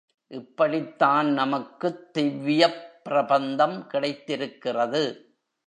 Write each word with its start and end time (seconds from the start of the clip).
இப்படித்தான் 0.27 1.33
நமக்குத் 1.33 2.17
திவ்யப் 2.17 2.81
பிரபந்தம் 3.09 3.87
கிடைத்திருக்கிறது. 3.87 5.35